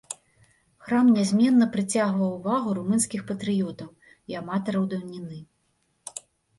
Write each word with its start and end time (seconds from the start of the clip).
Храм 0.85 1.11
нязменна 1.17 1.67
прыцягваў 1.75 2.31
увагу 2.39 2.75
румынскіх 2.79 3.21
патрыётаў 3.31 3.89
і 4.09 4.31
аматараў 4.45 4.93
даўніны. 4.99 5.37